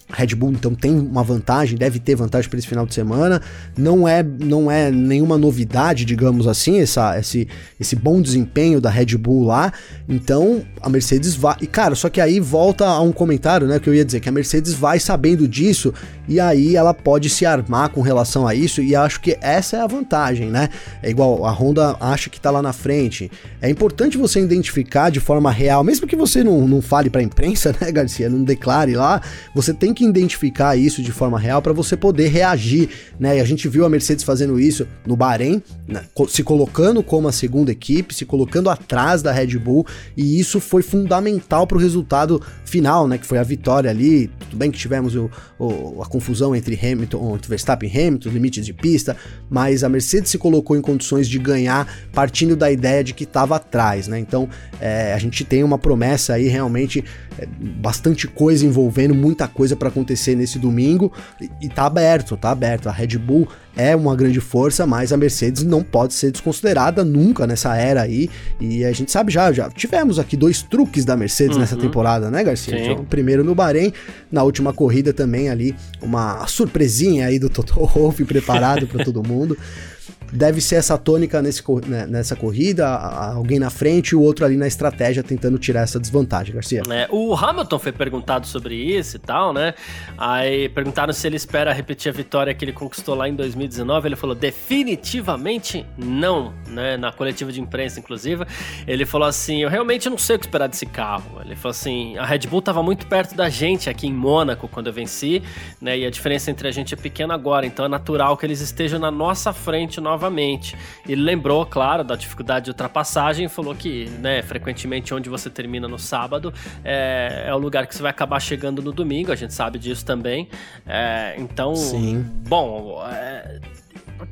[0.08, 3.42] Red Bull então tem uma vantagem, deve ter vantagem para esse final de semana.
[3.76, 9.16] Não é, não é nenhuma novidade, digamos assim, essa, esse, esse bom desempenho da Red
[9.16, 9.72] Bull lá.
[10.08, 11.56] Então a Mercedes vai.
[11.60, 13.80] E cara, só que aí volta a um comentário, né?
[13.80, 15.92] Que eu ia dizer que a Mercedes vai sabendo disso
[16.28, 18.80] e aí ela pode se armar com relação a isso.
[18.80, 20.68] E acho que essa é a vantagem, né?
[21.02, 23.30] É igual a Honda acha que tá lá na frente.
[23.60, 27.24] É importante você identificar de forma real, mesmo que você não, não fale para a
[27.24, 28.30] imprensa, né, Garcia?
[28.30, 29.20] Não declare lá,
[29.52, 33.38] você tem que identificar isso de forma real para você poder reagir, né?
[33.38, 36.04] E a gente viu a Mercedes fazendo isso no Bahrein, né?
[36.28, 40.82] se colocando como a segunda equipe, se colocando atrás da Red Bull, e isso foi
[40.82, 43.16] fundamental para o resultado final, né?
[43.16, 44.30] Que foi a vitória ali.
[44.38, 48.66] Tudo bem que tivemos o, o, a confusão entre Hamilton, entre Verstappen e Hamilton, limites
[48.66, 49.16] de pista,
[49.48, 53.56] mas a Mercedes se colocou em condições de ganhar partindo da ideia de que estava
[53.56, 54.18] atrás, né?
[54.18, 54.48] Então
[54.80, 57.04] é, a gente tem uma promessa aí realmente
[57.38, 61.12] é, bastante coisa envolvendo, muita coisa para acontecer nesse domingo
[61.60, 62.88] e tá aberto, tá aberto.
[62.88, 67.46] A Red Bull é uma grande força, mas a Mercedes não pode ser desconsiderada nunca
[67.46, 68.28] nessa era aí.
[68.60, 71.60] E a gente sabe já, já tivemos aqui dois truques da Mercedes uhum.
[71.60, 72.78] nessa temporada, né, Garcia?
[72.78, 73.92] Então, primeiro no Bahrein,
[74.30, 79.56] na última corrida também ali, uma surpresinha aí do Toto Wolff preparado para todo mundo
[80.32, 84.56] deve ser essa tônica nesse, né, nessa corrida, alguém na frente e o outro ali
[84.56, 86.82] na estratégia tentando tirar essa desvantagem, Garcia.
[86.90, 89.74] É, o Hamilton foi perguntado sobre isso e tal, né?
[90.16, 94.08] Aí perguntaram se ele espera repetir a vitória que ele conquistou lá em 2019.
[94.08, 96.96] Ele falou definitivamente não, né?
[96.96, 98.44] Na coletiva de imprensa, inclusive.
[98.86, 101.40] Ele falou assim: Eu realmente não sei o que esperar desse carro.
[101.44, 104.88] Ele falou assim: a Red Bull estava muito perto da gente aqui em Mônaco quando
[104.88, 105.42] eu venci,
[105.80, 105.98] né?
[105.98, 108.98] E a diferença entre a gente é pequena agora, então é natural que eles estejam
[108.98, 110.76] na nossa frente novamente.
[111.06, 115.98] Ele lembrou, claro, da dificuldade de ultrapassagem, falou que, né, frequentemente onde você termina no
[115.98, 116.52] sábado
[116.82, 120.04] é, é o lugar que você vai acabar chegando no domingo, a gente sabe disso
[120.04, 120.48] também.
[120.86, 122.24] É, então, Sim.
[122.48, 123.60] bom, é,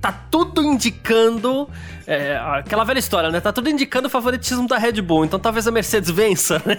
[0.01, 1.69] tá tudo indicando
[2.07, 3.41] é, aquela velha história, né?
[3.41, 6.77] Tá tudo indicando o favoritismo da Red Bull, então talvez a Mercedes vença, né?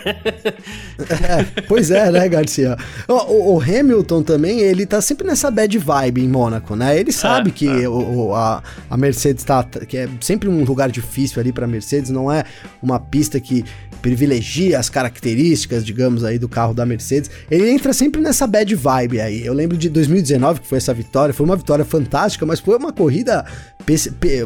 [0.99, 2.77] É, pois é, né, Garcia?
[3.07, 6.97] O, o, Hamilton também, ele tá sempre nessa bad vibe em Mônaco, né?
[6.99, 7.89] Ele sabe é, que é.
[7.89, 9.63] O, a, a Mercedes tá.
[9.63, 12.43] que é sempre um lugar difícil ali pra Mercedes, não é
[12.81, 13.65] uma pista que
[14.05, 17.31] privilegia as características, digamos, aí do carro da Mercedes.
[17.49, 19.43] Ele entra sempre nessa bad vibe aí.
[19.43, 22.93] Eu lembro de 2019, que foi essa vitória, foi uma vitória fantástica, mas foi uma
[22.93, 23.43] corrida.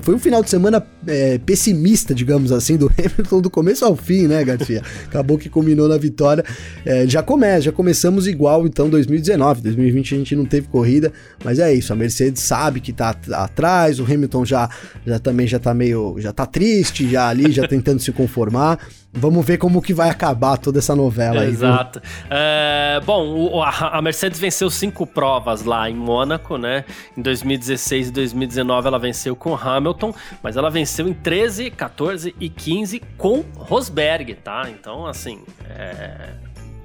[0.02, 4.28] Foi um final de semana é, pessimista, digamos assim, do Hamilton do começo ao fim,
[4.28, 4.82] né, Garcia?
[5.06, 6.46] Acabou que culminou na vitória.
[6.86, 9.62] É, já começa, já começamos igual então 2019.
[9.62, 11.12] 2020 a gente não teve corrida,
[11.44, 11.92] mas é isso.
[11.92, 14.70] A Mercedes sabe que tá atrás, o Hamilton já,
[15.06, 16.16] já também já tá meio.
[16.18, 18.80] já tá triste, já ali, já tentando se conformar.
[19.12, 21.50] Vamos ver como que vai acabar toda essa novela aí.
[21.50, 22.00] Exato.
[22.30, 26.86] É, bom, a, a, Mercedes venceu cinco provas lá em Mônaco, né?
[27.18, 32.50] Em 2016 e 2019 ela venceu com Hamilton, mas ela venceu em 13, 14 e
[32.50, 34.70] 15 com Rosberg, tá?
[34.70, 36.30] Então, assim, é,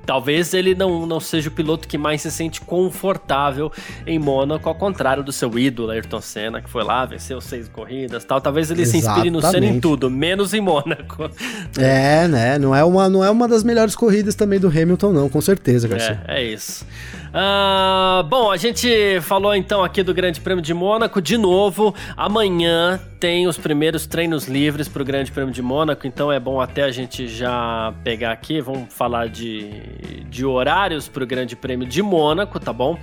[0.07, 3.73] Talvez ele não, não seja o piloto que mais se sente confortável
[4.07, 8.25] em Mônaco, ao contrário do seu ídolo, Ayrton Senna, que foi lá, venceu seis corridas
[8.25, 8.41] tal.
[8.41, 9.05] Talvez ele Exatamente.
[9.05, 11.31] se inspire no Senna em tudo, menos em Mônaco.
[11.79, 12.59] É, né?
[12.59, 15.89] Não é, uma, não é uma das melhores corridas também do Hamilton, não, com certeza,
[15.89, 16.23] Garcia.
[16.27, 16.87] É, é isso.
[17.35, 21.21] Uh, bom, a gente falou então aqui do Grande Prêmio de Mônaco.
[21.21, 26.31] De novo, amanhã tem os primeiros treinos livres para o Grande Prêmio de Mônaco, então
[26.31, 28.61] é bom até a gente já pegar aqui.
[28.61, 32.93] Vamos falar de, de horários para o Grande Prêmio de Mônaco, tá bom?
[32.95, 32.99] Uh,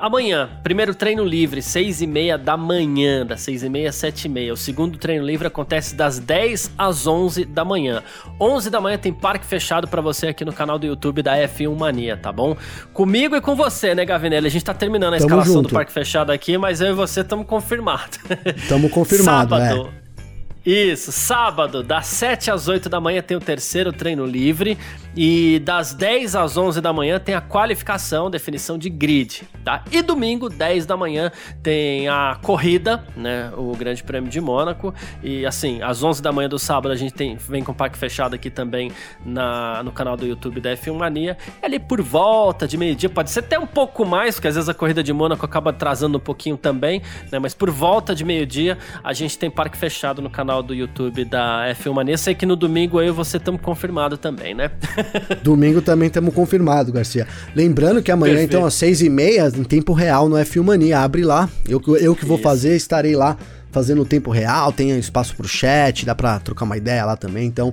[0.00, 4.24] amanhã, primeiro treino livre, 6 e meia da manhã, das 6 e meia às 7
[4.24, 4.52] e meia.
[4.52, 8.02] O segundo treino livre acontece das 10 às 11 da manhã.
[8.40, 11.78] 11 da manhã tem parque fechado para você aqui no canal do YouTube da F1
[11.78, 12.56] Mania, tá bom?
[12.92, 14.46] Comigo e com com você, né, Gavinelli?
[14.46, 15.68] A gente tá terminando a tamo escalação junto.
[15.68, 18.18] do Parque Fechado aqui, mas eu e você estamos confirmados.
[18.56, 20.01] Estamos confirmados, Sábado, é.
[20.64, 24.78] Isso, sábado, das 7 às 8 da manhã tem o terceiro treino livre
[25.16, 29.82] e das 10 às 11 da manhã tem a qualificação, definição de grid, tá?
[29.90, 31.32] E domingo, 10 da manhã,
[31.64, 34.94] tem a corrida, né, o Grande Prêmio de Mônaco.
[35.20, 37.98] E assim, às 11 da manhã do sábado a gente tem, vem com o parque
[37.98, 38.92] fechado aqui também
[39.24, 43.40] na, no canal do YouTube da F1 Mania, ali por volta de meio-dia, pode ser
[43.40, 46.56] até um pouco mais, porque às vezes a corrida de Mônaco acaba atrasando um pouquinho
[46.56, 50.62] também, né, mas por volta de meio-dia a gente tem parque fechado no canal canal
[50.62, 52.18] do YouTube da F1 Mania.
[52.18, 54.70] Sei que no domingo eu e você estamos confirmado também, né?
[55.42, 57.26] domingo também estamos confirmado, Garcia.
[57.54, 58.56] Lembrando que amanhã, Perfeito.
[58.56, 61.00] então, às seis e meia, em tempo real no F1 Mania.
[61.00, 61.48] Abre lá.
[61.66, 62.42] Eu, eu que vou Isso.
[62.42, 63.36] fazer, estarei lá
[63.70, 67.72] fazendo tempo real, tem espaço pro chat, dá pra trocar uma ideia lá também, então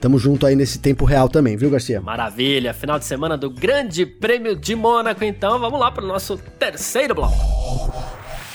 [0.00, 2.00] tamo junto aí nesse tempo real também, viu, Garcia?
[2.00, 7.16] Maravilha, final de semana do Grande Prêmio de Mônaco, então vamos lá pro nosso terceiro
[7.16, 7.34] bloco.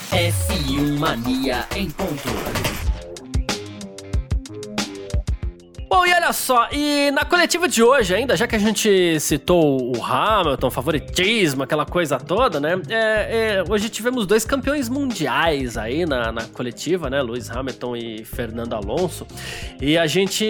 [0.09, 2.74] F1 Mania em ponto.
[5.95, 9.95] Bom, e olha só, e na coletiva de hoje ainda, já que a gente citou
[9.95, 12.81] o Hamilton, favoritismo, aquela coisa toda, né?
[12.89, 17.21] É, é, hoje tivemos dois campeões mundiais aí na, na coletiva, né?
[17.21, 19.25] Lewis Hamilton e Fernando Alonso.
[19.79, 20.45] E a gente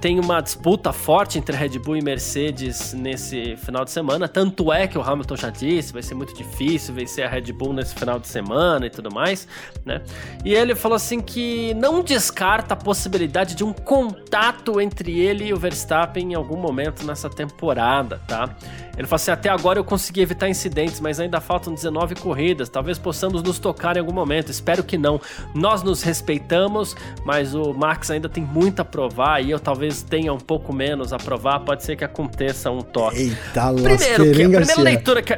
[0.00, 4.28] tem uma disputa forte entre Red Bull e Mercedes nesse final de semana.
[4.28, 7.72] Tanto é que o Hamilton já disse, vai ser muito difícil vencer a Red Bull
[7.72, 9.48] nesse final de semana e tudo mais,
[9.84, 10.00] né?
[10.44, 15.52] E ele falou assim que não descarta a possibilidade de um contato entre ele e
[15.52, 18.54] o Verstappen em algum momento nessa temporada, tá?
[18.96, 22.68] Ele falou assim: até agora eu consegui evitar incidentes, mas ainda faltam 19 corridas.
[22.68, 24.50] Talvez possamos nos tocar em algum momento.
[24.50, 25.20] Espero que não.
[25.54, 30.32] Nós nos respeitamos, mas o Max ainda tem muito a provar e eu talvez tenha
[30.32, 31.60] um pouco menos a provar.
[31.60, 33.18] Pode ser que aconteça um toque.
[33.18, 35.36] Eita, Primeiro, que, a primeira leitura que.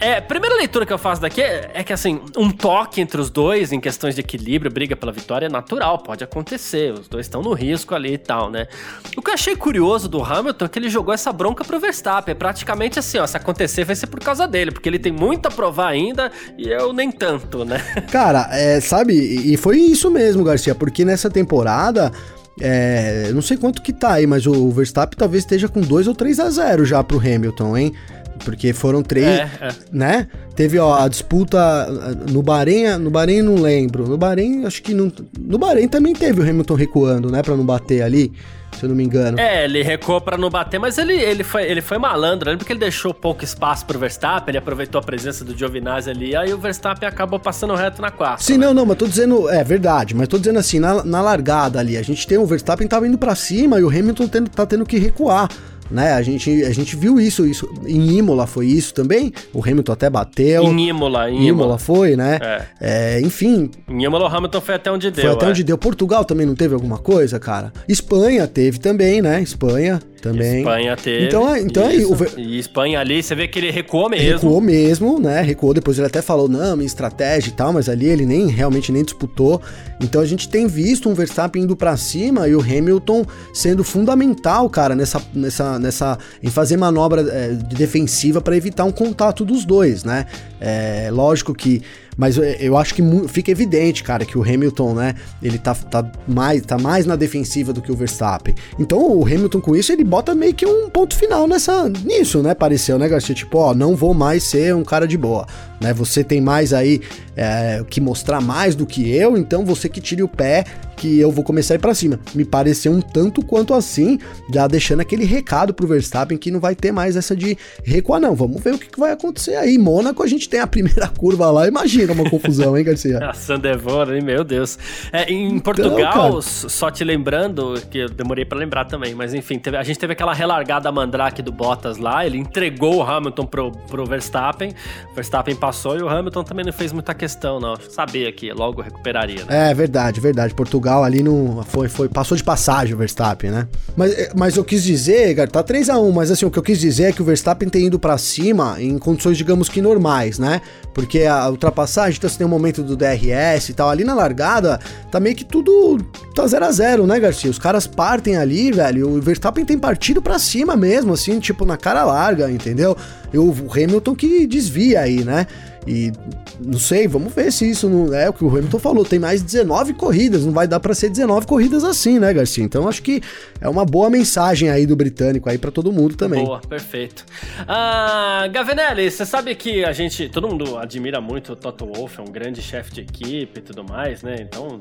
[0.00, 3.30] É, primeira leitura que eu faço daqui é, é, que, assim, um toque entre os
[3.30, 6.92] dois em questões de equilíbrio, briga pela vitória é natural, pode acontecer.
[6.92, 8.68] Os dois estão no risco ali e tal, né?
[9.16, 12.32] O que eu achei curioso do Hamilton é que ele jogou essa bronca pro Verstappen.
[12.32, 15.46] É praticamente assim, ó, se acontecer vai ser por causa dele, porque ele tem muito
[15.46, 17.78] a provar ainda e eu nem tanto, né?
[18.12, 22.12] Cara, é, sabe, e foi isso mesmo, Garcia, porque nessa temporada.
[22.60, 26.14] É, não sei quanto que tá aí, mas o Verstappen talvez esteja com 2 ou
[26.14, 27.94] 3 a 0 já pro Hamilton, hein?
[28.44, 29.68] Porque foram três, é, é.
[29.92, 30.28] né?
[30.54, 31.86] Teve ó, a disputa
[32.30, 34.08] no Bahrein, no Bahrein não lembro.
[34.08, 35.12] No Bahrein, acho que não.
[35.38, 37.42] No Bahrein também teve o Hamilton recuando, né?
[37.42, 38.32] Pra não bater ali
[38.78, 39.38] se eu não me engano.
[39.38, 42.56] É, ele recuou para não bater, mas ele, ele, foi, ele foi malandro, né?
[42.56, 46.52] porque ele deixou pouco espaço pro Verstappen, ele aproveitou a presença do Giovinazzi ali, aí
[46.52, 48.42] o Verstappen acabou passando reto na quarta.
[48.42, 48.66] Sim, né?
[48.66, 51.96] não, não, mas tô dizendo, é verdade, mas tô dizendo assim, na, na largada ali,
[51.96, 54.86] a gente tem o Verstappen tava indo para cima e o Hamilton tendo, tá tendo
[54.86, 55.48] que recuar
[55.90, 56.12] né?
[56.12, 59.32] A gente, a gente viu isso, isso em Imola foi isso também.
[59.52, 60.64] O Hamilton até bateu.
[60.64, 61.48] Em Imola, em Imola.
[61.48, 62.38] Imola foi, né?
[62.40, 62.62] É.
[62.80, 63.70] É, enfim.
[63.88, 65.24] Em Imola o Hamilton foi até onde deu.
[65.24, 65.48] Foi até é.
[65.48, 65.78] onde deu.
[65.78, 67.72] Portugal também não teve alguma coisa, cara?
[67.88, 69.40] Espanha teve também, né?
[69.42, 70.58] Espanha também.
[70.58, 71.26] Espanha teve.
[71.26, 72.16] Então, então aí, o...
[72.36, 74.32] E Espanha ali, você vê que ele recuou mesmo.
[74.34, 75.40] Recuou mesmo, né?
[75.40, 78.92] Recuou, depois ele até falou, não, minha estratégia e tal, mas ali ele nem realmente
[78.92, 79.60] nem disputou.
[80.00, 84.68] Então a gente tem visto um Verstappen indo para cima e o Hamilton sendo fundamental,
[84.68, 90.04] cara, nessa, nessa, nessa em fazer manobra é, defensiva para evitar um contato dos dois,
[90.04, 90.26] né?
[90.60, 91.82] É lógico que
[92.18, 96.62] mas eu acho que fica evidente, cara, que o Hamilton, né, ele tá, tá, mais,
[96.62, 98.56] tá mais na defensiva do que o Verstappen.
[98.76, 102.54] Então o Hamilton com isso, ele bota meio que um ponto final nessa, nisso, né,
[102.54, 103.34] pareceu, né, Garcia?
[103.34, 105.46] Tipo, ó, não vou mais ser um cara de boa,
[105.80, 105.92] né?
[105.92, 107.00] Você tem mais aí
[107.36, 110.64] é, que mostrar mais do que eu, então você que tire o pé
[110.98, 112.18] que eu vou começar a ir pra cima.
[112.34, 114.18] Me pareceu um tanto quanto assim,
[114.52, 118.34] já deixando aquele recado pro Verstappen que não vai ter mais essa de recuar, não.
[118.34, 119.78] Vamos ver o que, que vai acontecer aí.
[119.78, 123.18] Mônaco, a gente tem a primeira curva lá, imagina uma confusão, hein, Garcia?
[123.30, 124.76] a Sandevor, hein, meu Deus.
[125.12, 129.32] É, em então, Portugal, então, só te lembrando, que eu demorei para lembrar também, mas
[129.32, 133.46] enfim, teve, a gente teve aquela relargada mandrake do Bottas lá, ele entregou o Hamilton
[133.46, 134.74] pro, pro Verstappen,
[135.14, 137.74] Verstappen passou e o Hamilton também não fez muita questão, não.
[137.90, 139.70] Sabia que logo recuperaria, né?
[139.70, 140.54] É, verdade, verdade.
[140.54, 143.68] Portugal ali não foi, foi passou de passagem o Verstappen, né?
[143.94, 146.58] Mas, eh, mas eu quis dizer, cara, tá 3 a 1 mas assim, o que
[146.58, 149.82] eu quis dizer é que o Verstappen tem ido para cima em condições, digamos que
[149.82, 150.62] normais, né?
[150.94, 154.80] Porque a ultrapassagem, então você tem um momento do DRS e tal, ali na largada,
[155.10, 155.98] tá meio que tudo
[156.34, 157.50] tá 0 a 0 né, Garcia?
[157.50, 161.76] Os caras partem ali, velho, o Verstappen tem partido para cima mesmo, assim, tipo na
[161.76, 162.96] cara larga, entendeu?
[163.34, 165.46] O Hamilton que desvia aí, né?
[165.86, 166.12] E
[166.60, 169.04] não sei, vamos ver se isso não é o que o Hamilton falou.
[169.04, 172.64] Tem mais 19 corridas, não vai dar para ser 19 corridas assim, né, Garcia?
[172.64, 173.22] Então acho que
[173.60, 176.44] é uma boa mensagem aí do britânico aí para todo mundo também.
[176.44, 177.24] Boa, perfeito.
[177.66, 182.22] Ah, Gavinelli, você sabe que a gente, todo mundo admira muito o Toto Wolff, é
[182.22, 184.36] um grande chefe de equipe e tudo mais, né?
[184.40, 184.80] Então,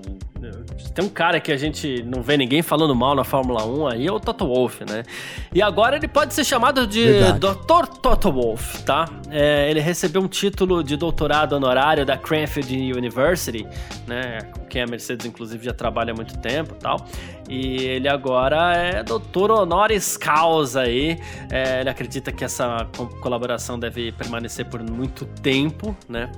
[0.94, 4.08] tem um cara que a gente não vê ninguém falando mal na Fórmula 1 aí,
[4.08, 5.04] é o Toto Wolff, né?
[5.54, 7.56] E agora ele pode ser chamado de Dr.
[8.02, 9.06] Toto Wolff, tá?
[9.30, 13.68] É, ele recebeu um título de doutorado honorário da Cranfield University,
[14.06, 14.40] né?
[14.72, 17.06] Com a Mercedes, inclusive, já trabalha há muito tempo tal.
[17.50, 21.20] E ele agora é doutor honoris causa aí.
[21.50, 22.88] É, ele acredita que essa
[23.22, 26.30] colaboração deve permanecer por muito tempo, né?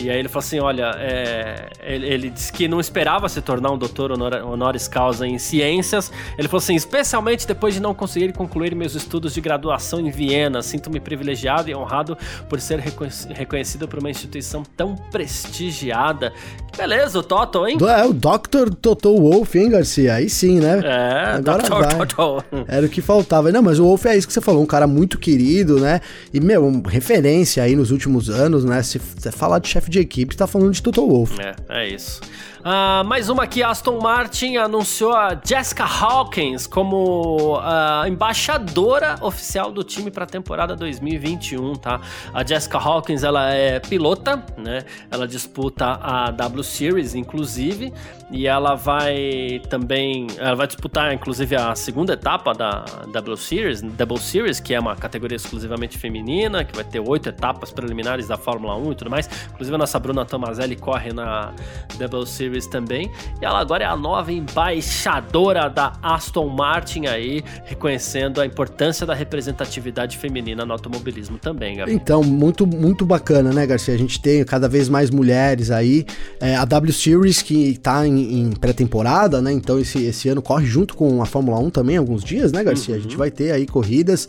[0.00, 3.70] E aí ele falou assim: olha, é, ele, ele, disse que não esperava se tornar
[3.70, 6.10] um doutor honor, honoris causa em ciências.
[6.38, 10.62] Ele falou assim: especialmente depois de não conseguir concluir meus estudos de graduação em Viena,
[10.62, 12.16] sinto-me privilegiado e honrado
[12.48, 16.32] por ser reconhecido por uma instituição tão prestigiada.
[16.76, 17.76] Beleza, o Toto, hein?
[17.82, 18.74] É, o Dr.
[18.80, 20.14] Toto Wolff, hein, Garcia?
[20.14, 20.80] Aí sim, né?
[20.84, 21.70] É, Agora Dr.
[21.70, 22.06] vai.
[22.06, 22.44] Toto.
[22.66, 23.50] Era o que faltava.
[23.52, 26.00] Não, mas o Wolff é isso que você falou, um cara muito querido, né?
[26.32, 28.82] E, meu, referência aí nos últimos anos, né?
[28.82, 31.36] Se você falar de chefe de equipe, tá falando de Toto Wolff.
[31.40, 32.20] É, é isso.
[32.62, 39.82] Uh, mais uma aqui, Aston Martin anunciou a Jessica Hawkins como uh, embaixadora oficial do
[39.82, 42.00] time para a temporada 2021, tá?
[42.32, 44.84] A Jessica Hawkins, ela é pilota, né?
[45.10, 47.92] Ela disputa a W Series, inclusive,
[48.30, 54.20] e ela vai também, ela vai disputar, inclusive, a segunda etapa da W Series, Double
[54.20, 58.76] Series, que é uma categoria exclusivamente feminina, que vai ter oito etapas preliminares da Fórmula
[58.76, 59.28] 1 e tudo mais.
[59.52, 61.52] Inclusive, a nossa Bruna Tomazelli corre na
[61.98, 63.10] Double Series Series também.
[63.40, 69.14] E ela agora é a nova embaixadora da Aston Martin aí, reconhecendo a importância da
[69.14, 71.92] representatividade feminina no automobilismo também, Gabi.
[71.92, 73.94] Então, muito, muito bacana, né, Garcia?
[73.94, 76.04] A gente tem cada vez mais mulheres aí.
[76.40, 79.52] É, a W Series que tá em, em pré-temporada, né?
[79.52, 82.94] Então esse, esse ano corre junto com a Fórmula 1 também, alguns dias, né, Garcia?
[82.94, 83.00] Uhum.
[83.00, 83.18] A gente uhum.
[83.18, 84.28] vai ter aí corridas.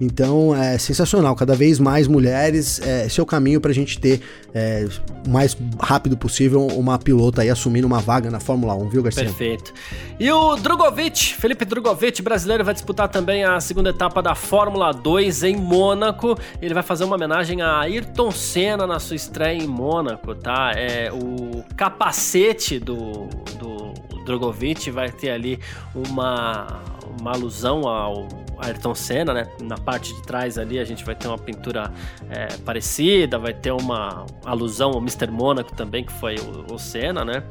[0.00, 3.98] Então é sensacional, cada vez mais mulheres, é, esse é o caminho para a gente
[3.98, 4.20] ter
[4.52, 4.86] é,
[5.26, 9.24] o mais rápido possível uma pilota aí assumindo uma vaga na Fórmula 1, viu, Garcia?
[9.24, 9.72] Perfeito.
[10.18, 15.42] E o Drogovic, Felipe Drogovic, brasileiro, vai disputar também a segunda etapa da Fórmula 2
[15.44, 16.36] em Mônaco.
[16.60, 20.72] Ele vai fazer uma homenagem a Ayrton Senna na sua estreia em Mônaco, tá?
[20.74, 23.28] É, o capacete do,
[23.58, 23.92] do
[24.24, 25.58] Drogovic vai ter ali
[25.94, 26.80] uma,
[27.20, 29.46] uma alusão ao Ayrton Senna, né?
[29.60, 31.92] Na parte de trás ali a gente vai ter uma pintura
[32.30, 35.30] é, parecida, vai ter uma alusão ao Mr.
[35.30, 37.42] Mônaco também, que foi o, o Senna, né?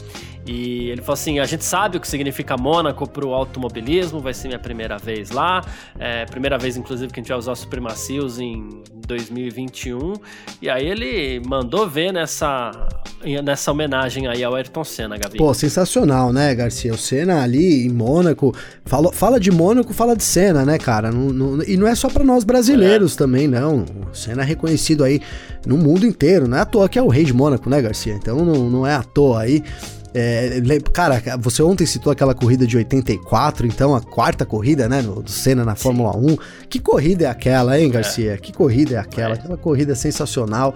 [0.46, 4.34] E ele falou assim: a gente sabe o que significa Mônaco para o automobilismo, vai
[4.34, 5.62] ser minha primeira vez lá.
[5.98, 10.14] É, primeira vez, inclusive, que a gente vai usar Supremacios em 2021.
[10.62, 12.72] E aí ele mandou ver nessa,
[13.44, 15.38] nessa homenagem aí ao Ayrton Senna, Gabi.
[15.38, 16.94] Pô, sensacional, né, Garcia?
[16.94, 18.54] O Senna ali em Mônaco.
[18.86, 21.12] Fala, fala de Mônaco, fala de Senna, né, cara?
[21.12, 23.18] Não, não, e não é só para nós brasileiros é.
[23.18, 23.86] também, não.
[24.12, 25.22] O Senna é reconhecido aí
[25.66, 26.48] no mundo inteiro.
[26.48, 28.14] Não é à toa que é o rei de Mônaco, né, Garcia?
[28.14, 29.64] Então não, não é à toa aí.
[30.16, 30.62] É,
[30.94, 35.66] cara, você ontem citou aquela corrida de 84, então a quarta corrida, né, do Senna
[35.66, 36.38] na Fórmula 1.
[36.70, 38.34] Que corrida é aquela, hein, Garcia?
[38.34, 38.38] É.
[38.38, 39.34] Que corrida é aquela?
[39.34, 39.40] É.
[39.40, 40.76] Aquela corrida sensacional.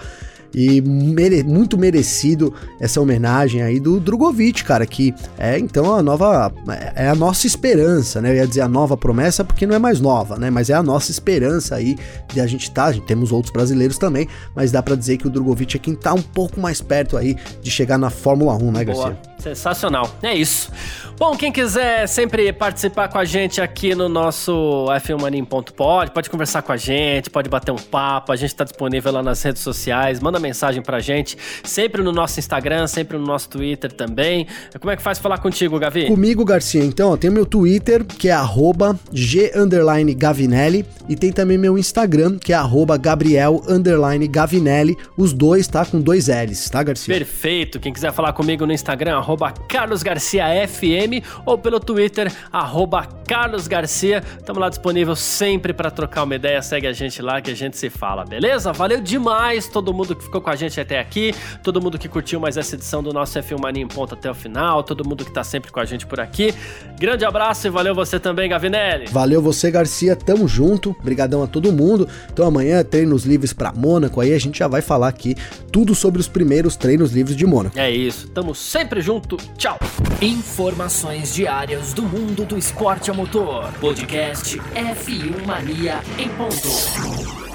[0.58, 6.52] E mere muito merecido essa homenagem aí do Drogovic, cara, que é então a nova.
[6.96, 8.32] É a nossa esperança, né?
[8.32, 10.50] Eu ia dizer a nova promessa porque não é mais nova, né?
[10.50, 11.96] Mas é a nossa esperança aí
[12.34, 12.86] de a gente tá.
[12.86, 15.94] A gente temos outros brasileiros também, mas dá para dizer que o Drogovic é quem
[15.94, 19.04] tá um pouco mais perto aí de chegar na Fórmula 1, né, Garcia?
[19.12, 19.38] Boa.
[19.38, 20.10] Sensacional.
[20.24, 20.72] É isso.
[21.18, 26.72] Bom, quem quiser sempre participar com a gente aqui no nosso f1mania.pod, pode conversar com
[26.72, 30.40] a gente, pode bater um papo, a gente está disponível lá nas redes sociais, manda
[30.40, 30.47] mensagem
[30.84, 34.48] pra gente, sempre no nosso Instagram, sempre no nosso Twitter também.
[34.80, 36.08] Como é que faz falar contigo, Gavi?
[36.08, 41.58] Comigo, Garcia, então, ó, tem o meu Twitter, que é arroba g_gavinelli, e tem também
[41.58, 45.86] meu Instagram, que é arroba gabriel_gavinelli, os dois, tá?
[45.86, 47.14] Com dois L's, tá, Garcia?
[47.14, 47.80] Perfeito.
[47.80, 54.24] Quem quiser falar comigo no Instagram, arroba carlosgarciafm, ou pelo Twitter, arroba Carlos Garcia.
[54.38, 56.62] Estamos lá disponível sempre para trocar uma ideia.
[56.62, 58.72] Segue a gente lá que a gente se fala, beleza?
[58.72, 62.40] Valeu demais todo mundo que ficou com a gente até aqui, todo mundo que curtiu
[62.40, 65.32] mais essa edição do nosso F1 Mania em ponto até o final, todo mundo que
[65.32, 66.54] tá sempre com a gente por aqui.
[67.00, 69.08] Grande abraço e valeu você também, Gavinelli.
[69.08, 70.16] Valeu você, Garcia.
[70.16, 70.92] Tamo junto.
[71.00, 72.08] Obrigadão a todo mundo.
[72.32, 75.36] Então amanhã treinos livres para Mônaco, aí a gente já vai falar aqui
[75.72, 77.78] tudo sobre os primeiros treinos livres de Mônaco.
[77.78, 78.28] É isso.
[78.30, 79.38] Tamo sempre junto.
[79.58, 79.78] Tchau.
[80.22, 83.72] Informações Informações diárias do mundo do esporte a motor.
[83.80, 87.47] Podcast F1 Mania em ponto.